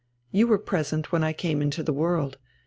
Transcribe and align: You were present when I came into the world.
You 0.31 0.47
were 0.47 0.57
present 0.57 1.11
when 1.11 1.23
I 1.23 1.31
came 1.31 1.61
into 1.61 1.83
the 1.83 1.93
world. 1.93 2.39